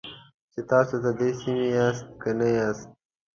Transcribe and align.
چې 0.51 0.59
تاسو 0.71 0.93
د 1.05 1.07
دې 1.19 1.29
سیمې 1.39 1.67
یاست 1.77 2.05
که 2.21 2.29
نه 2.39 2.47
یاست. 2.57 2.89